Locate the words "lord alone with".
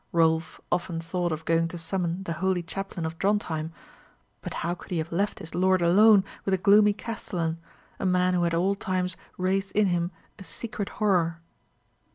5.53-6.53